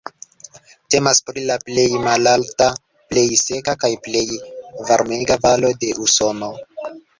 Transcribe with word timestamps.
Temas 0.93 1.19
pri 1.27 1.43
la 1.49 1.57
plej 1.67 1.83
malalta, 2.05 2.71
plej 3.13 3.27
seka 3.43 3.77
kaj 3.85 3.93
plej 4.09 4.25
varmega 4.91 5.41
valo 5.47 5.73
de 5.85 5.95
Usono. 6.09 6.53